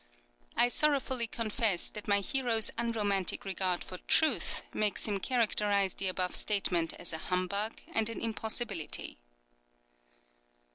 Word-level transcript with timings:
I 0.57 0.69
sorrowfully 0.69 1.27
confess 1.27 1.91
that 1.91 2.07
my 2.07 2.21
hero's 2.21 2.71
unromantic 2.75 3.45
regard 3.45 3.83
for 3.83 3.99
truth 4.07 4.63
makes 4.73 5.05
him 5.05 5.19
characterize 5.19 5.93
the 5.93 6.07
above 6.07 6.35
statement 6.35 6.93
as 6.95 7.13
a 7.13 7.19
humbug 7.19 7.81
and 7.93 8.09
an 8.09 8.19
impossibility. 8.19 9.19